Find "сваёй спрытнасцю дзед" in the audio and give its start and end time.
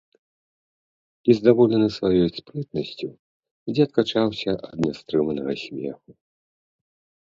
1.99-3.89